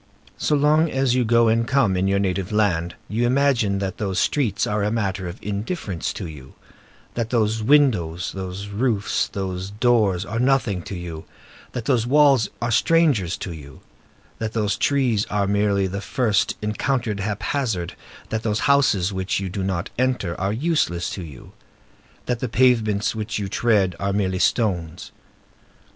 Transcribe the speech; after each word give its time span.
So 0.39 0.55
long 0.55 0.89
as 0.89 1.13
you 1.13 1.23
go 1.23 1.47
and 1.47 1.67
come 1.67 1.95
in 1.95 2.07
your 2.07 2.17
native 2.17 2.51
land, 2.51 2.95
you 3.07 3.23
imagine 3.27 3.77
that 3.77 3.99
those 3.99 4.17
streets 4.17 4.65
are 4.65 4.81
a 4.83 4.89
matter 4.89 5.27
of 5.27 5.37
indifference 5.43 6.11
to 6.13 6.25
you; 6.25 6.55
that 7.13 7.29
those 7.29 7.61
windows, 7.61 8.31
those 8.31 8.65
roofs, 8.69 9.27
and 9.27 9.35
those 9.35 9.69
doors 9.69 10.25
are 10.25 10.39
nothing 10.39 10.81
to 10.85 10.95
you; 10.95 11.25
that 11.73 11.85
those 11.85 12.07
walls 12.07 12.49
are 12.63 12.71
strangers 12.71 13.37
to 13.37 13.53
you; 13.53 13.81
that 14.39 14.53
those 14.53 14.75
trees 14.75 15.25
are 15.27 15.45
merely 15.45 15.85
the 15.85 16.01
first 16.01 16.57
encountered 16.63 17.19
haphazard; 17.19 17.93
that 18.29 18.41
those 18.41 18.61
houses, 18.61 19.13
which 19.13 19.39
you 19.39 19.49
do 19.49 19.61
not 19.63 19.91
enter, 19.99 20.33
are 20.41 20.51
useless 20.51 21.11
to 21.11 21.21
you; 21.21 21.51
that 22.25 22.39
the 22.39 22.49
pavements 22.49 23.13
which 23.13 23.37
you 23.37 23.47
tread 23.47 23.95
are 23.99 24.13
merely 24.13 24.39
stones. 24.39 25.11